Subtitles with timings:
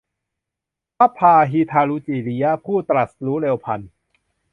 [0.97, 3.79] พระพาหิยทารุจีริยะ ผู้ตรัสรู้เร็วพลัน